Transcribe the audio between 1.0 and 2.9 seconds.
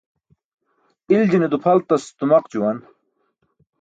Iljine dupʰaltas tumaq juwan.